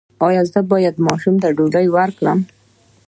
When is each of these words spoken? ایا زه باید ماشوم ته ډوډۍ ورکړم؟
ایا 0.27 0.41
زه 0.51 0.59
باید 0.71 0.95
ماشوم 1.07 1.35
ته 1.41 1.47
ډوډۍ 1.57 1.87
ورکړم؟ 1.95 2.39